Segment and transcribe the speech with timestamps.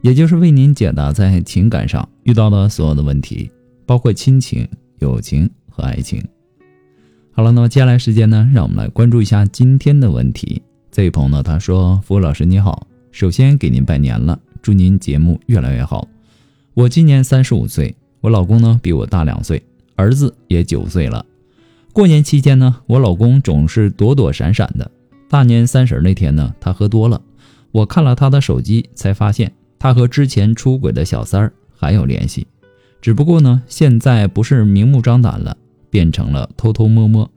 [0.00, 3.50] 也就是为您解答在情感上遇到的所有的问题，
[3.84, 4.66] 包括亲情、
[4.98, 6.22] 友情和爱情。
[7.32, 10.62] 好了，那么接下来时间呢，让我们来关注一下今天的问题。
[10.90, 16.08] 这位朋友呢，他说：“付老师你好，首先给您拜年了，祝您节目越来越好。
[16.74, 19.62] 我今年三十五岁，我老公呢比我大两岁，
[19.94, 21.24] 儿子也九岁了。”
[21.92, 24.90] 过年期间呢，我老公总是躲躲闪闪的。
[25.28, 27.20] 大年三十那天呢，他喝多了，
[27.70, 32.46] 我看了他的手机，才发现他和之前出轨的小三儿还有联系。
[33.00, 35.56] 只不过呢，现在不是明目张胆了，
[35.88, 37.30] 变成了偷偷摸摸。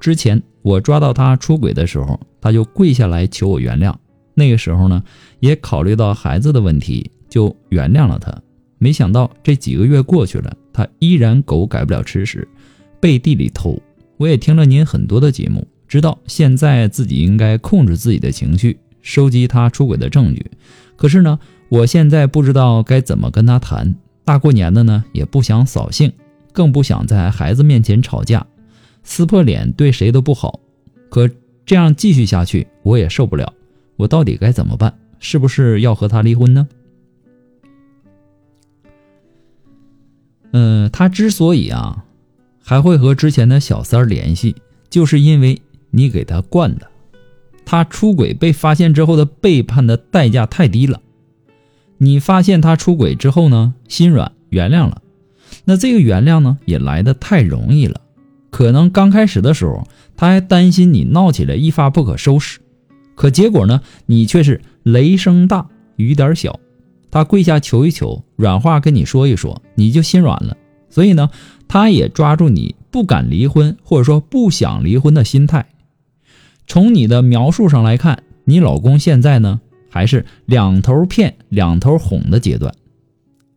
[0.00, 3.94] 之前我抓到他出轨的时候，他就跪下来求我原谅。
[4.34, 5.02] 那个时候呢，
[5.40, 8.32] 也考虑到孩子的问题，就原谅了他。
[8.78, 12.46] 没想到这几个月过去了，他依然狗改不了吃屎，
[13.00, 13.80] 背地里偷。
[14.16, 20.44] 我也听了您很多的节目，知道现在自己应该控制自己的情绪，收集他出轨的证据。
[20.96, 23.94] 可是呢，我现在不知道该怎么跟他谈。
[24.24, 26.12] 大过年的呢，也不想扫兴，
[26.52, 28.46] 更不想在孩子面前吵架，
[29.02, 30.60] 撕破脸对谁都不好。
[31.08, 31.28] 可
[31.64, 33.52] 这样继续下去，我也受不了。
[33.96, 34.98] 我到底该怎么办？
[35.18, 36.68] 是不是要和他离婚呢？
[40.52, 42.04] 嗯，他之所以啊。
[42.60, 44.54] 还会和之前的小三儿联系，
[44.90, 46.86] 就是因为你给他惯的。
[47.64, 51.00] 他出轨被发现之后的背叛的代价太低了。
[51.98, 55.02] 你发现他出轨之后呢，心软原谅了，
[55.64, 58.00] 那这个原谅呢也来的太容易了。
[58.50, 62.60] 可能刚开始的时候他还担心你闹起来一发不可收拾，
[63.14, 66.58] 可结果呢，你却是雷声大雨点小。
[67.10, 70.56] 他跪下求一求，软话跟你说一说，你就心软了。
[70.88, 71.30] 所以呢。
[71.70, 75.66] 他也抓住你不敢离婚，或者说不想离婚的心态。
[76.66, 79.60] 从你的描述上来看，你老公现在呢
[79.98, 82.72] 还是两头骗、两头哄的阶段。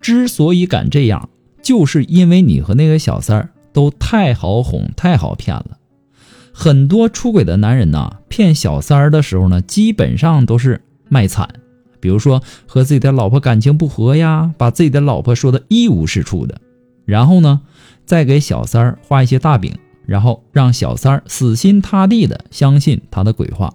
[0.00, 1.28] 之所以敢这样，
[1.60, 5.76] 就是因为你和那个小三儿都太好哄、太好骗了。
[6.54, 11.50] 很多出轨的男人呢，骗小三儿的时候呢，基本上都是卖惨，
[12.00, 16.58] 比如说和自己的老婆感情不和呀，把自己的老婆说的一无是处的，
[17.04, 17.60] 然后呢。
[18.04, 19.72] 再给小三儿画一些大饼，
[20.06, 23.72] 然后让小三儿死心塌地的相信他的鬼话。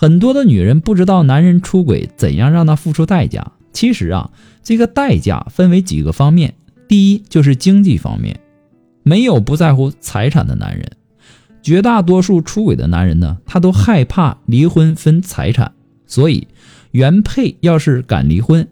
[0.00, 3.52] 很多的女人不知道男人出轨怎样让他付出代价。
[3.70, 4.30] 其实啊，
[4.62, 6.54] 这个代价分为几个方面。
[6.88, 8.40] 第一就是经济方面，
[9.02, 10.90] 没有不在乎财产的男人。
[11.60, 15.74] 绝大多数出轨的男人呢，他都害怕离婚分财产，
[16.06, 16.48] 所以
[16.92, 18.66] 原配要是敢离婚，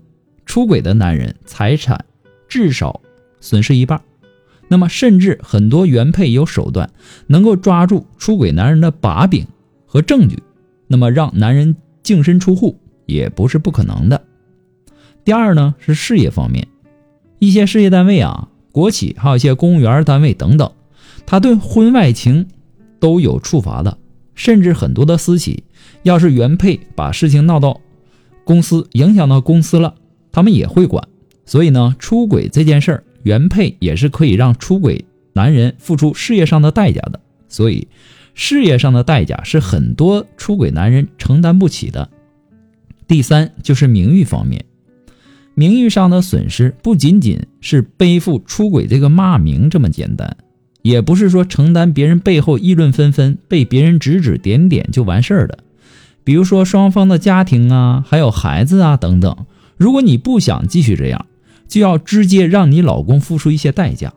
[0.47, 2.06] 出轨的男人财产
[2.49, 3.03] 至少
[3.39, 4.00] 损失一半。
[4.69, 6.89] 那么，甚至很多原配有手段，
[7.27, 9.47] 能够抓住出轨男人的把柄
[9.84, 10.43] 和证据，
[10.88, 14.21] 那么让男人净身出户也不是不可能的。
[15.25, 16.66] 第二呢，是事业方面，
[17.38, 20.72] 一些事业单位啊、国企，还有一些公务员单位等等，
[21.25, 22.48] 他对婚外情
[22.98, 23.97] 都有处罚的，
[24.34, 25.62] 甚至很多的私企，
[26.03, 27.81] 要是原配把事情闹到
[28.43, 29.94] 公司，影响到公司了，
[30.32, 31.06] 他们也会管。
[31.44, 33.04] 所以呢，出轨这件事儿。
[33.25, 35.04] 原配也是可以让出轨
[35.34, 37.88] 男人付出事业上的代价的，所以
[38.41, 42.09] 事业上的代价是很多出轨男人承担不起的。
[43.09, 44.65] 第三就是名誉方面，
[45.56, 50.37] 名誉上的损失不仅仅是背负出轨这个骂名这么简单，
[50.82, 55.59] 也不是说承担别人背后议论纷纷、被别人指指点点就完事儿的。
[56.22, 59.47] 比如说双方的家庭啊，还有孩子啊等等，
[59.77, 61.27] 如果你不想继续这样。
[61.66, 64.15] 就要直接让你老公付出一些代价，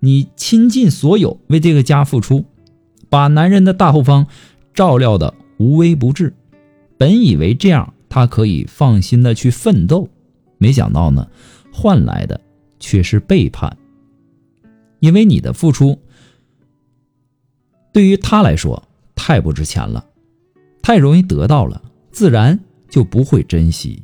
[0.00, 2.46] 你倾尽所有为这个家付出，
[3.08, 4.26] 把男人的大后方
[4.74, 6.34] 照料的无微不至。
[6.96, 10.08] 本以为这样他可以放心的去奋斗，
[10.58, 11.28] 没想到呢，
[11.72, 12.40] 换来的
[12.80, 13.76] 却是背叛。
[15.00, 16.00] 因为你的付出
[17.92, 18.82] 对于他来说
[19.14, 20.04] 太不值钱了，
[20.82, 21.80] 太容易得到了，
[22.10, 22.58] 自然
[22.88, 24.02] 就不会珍惜。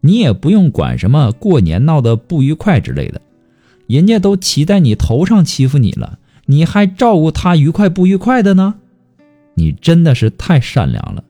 [0.00, 3.20] 你也不用管什么过年闹得不愉快之类的，
[3.86, 8.74] 人家都骑在你头上欺负你了，你还照顾他愉快不愉快的呢？
[9.54, 11.24] 你真的是太善良了。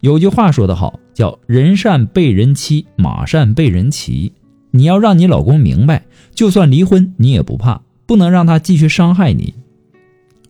[0.00, 4.32] 有句话说得好，叫人善被人欺，马善被人骑。
[4.72, 6.04] 你要让你老公明白，
[6.34, 9.54] 就算离婚你也不怕，不能让他继续伤害你。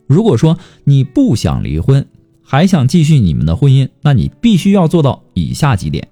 [0.07, 2.07] 如果说你不想离婚，
[2.43, 6.09] 还想继续你们的婚姻，那你必须要做到以下几点：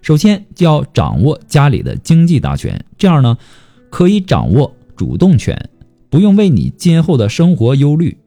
[0.00, 3.36] 首先，就要掌握家里的经济大权，这样呢，
[3.90, 5.68] 可以掌握主动权，
[6.10, 8.18] 不用为你今后的生活忧虑，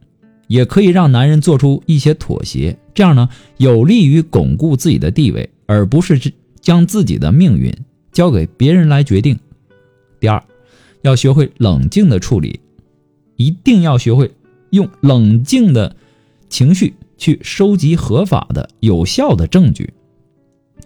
[0.48, 7.72] 也可以让男人做出一些妥协，这样呢，有利于巩固自己的地位，而不是将自己的命运
[8.12, 9.38] 交给别人来决定。
[10.20, 10.42] 第二，
[11.02, 12.60] 要学会冷静的处理，
[13.36, 14.32] 一定要学会
[14.72, 15.96] 用冷静的
[16.50, 16.96] 情绪。
[17.16, 19.94] 去收集合法的、有效的证据，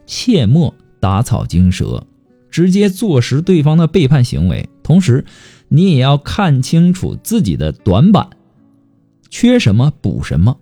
[0.06, 2.06] 切莫打草惊蛇，
[2.58, 4.68] 直接坐实对方的背叛行为。
[4.82, 5.26] 同时，
[5.68, 8.30] 你也要看清楚自己的短板，
[9.30, 10.58] 缺什么补什么。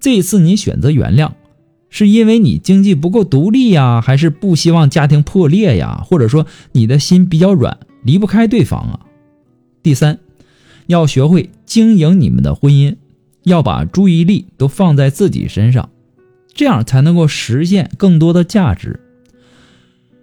[0.00, 1.30] 这次你选择原谅，
[1.90, 6.02] 是因为你经济不够独立呀，还是不希望家庭破裂呀？
[6.04, 9.06] 或者说你的心比较软，离不开对方啊？
[9.80, 10.18] 第三，
[10.88, 12.96] 要学会经营你们的婚姻。
[13.44, 15.88] 要把注意力都放在自己身上，
[16.52, 18.98] 这样才能够实现更多的价值。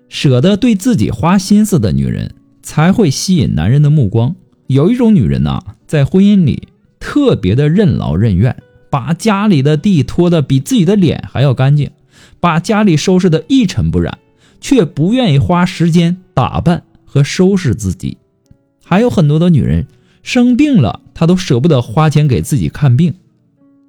[0.10, 4.36] 舍得对自己花心思的女人，才会吸引男人的目光。
[4.68, 6.68] 有一种女人呐，在婚姻里
[7.00, 8.56] 特别的任劳任怨，
[8.90, 11.92] 把家里的地拖得比自己的脸还要干净，
[12.40, 14.18] 把家里收拾得一尘不染，
[14.60, 18.18] 却不愿意花时间打扮和收拾自己。
[18.84, 19.88] 还有很多的女人。
[20.22, 23.14] 生病了，她都舍不得花钱给自己看病，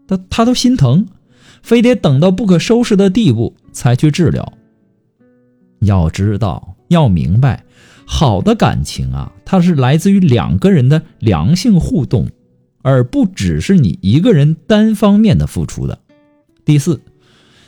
[0.07, 1.09] 她她都心疼，
[1.61, 4.53] 非得等到不可收拾的地步才去治疗。
[5.81, 7.65] 要知道，要明白，
[8.07, 12.29] 好的感情啊，它是来自于两个人的良性互动，
[12.83, 15.99] 而不只是你一个人单方面的付出的。
[16.65, 17.01] 第四，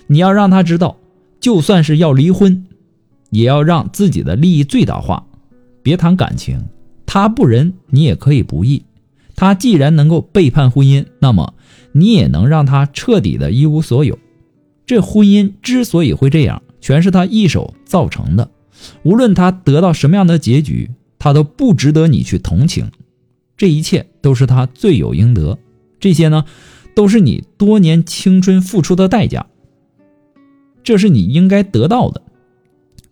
[0.07, 0.97] 你要让他知道，
[1.41, 2.67] 就算是要离婚，
[3.31, 5.27] 也要让自己的利益最大化，
[5.83, 6.63] 别谈感情。
[7.07, 8.85] 他不仁，你也可以不义。
[9.35, 11.55] 他既然能够背叛婚姻，那么
[11.93, 14.19] 你也能让他彻底的一无所有。
[14.87, 18.51] 这婚姻之所以会这样，全是他一手造成的。
[19.05, 22.91] 无论他得到什么样的结局，他都不值得你去同情。
[23.57, 25.59] 这一切都是他罪有应得。
[26.01, 26.45] 这些呢，
[26.95, 29.47] 都是你多年青春付出的代价。
[30.83, 32.21] 这是你应该得到的。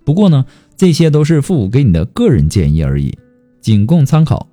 [0.04, 0.44] 不过呢，
[0.76, 3.16] 这些都是父母给你的个人建议而已。
[3.60, 4.48] 仅供参考，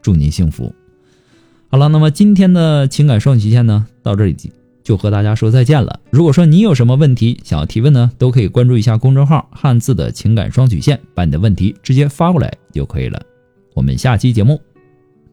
[0.00, 0.72] 祝您幸福。
[1.68, 4.34] 好了，那么今天的情感双曲线呢，到这里
[4.90, 6.00] 就和大家说再见了。
[6.10, 13.22] 如果说你有什么问题想要提问呢，都可以关注一下公众号“汉字的情感双曲线”，把你的问题直接发过来就可以了。
[13.72, 14.60] 我们下期节目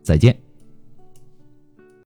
[0.04, 0.47] 再见。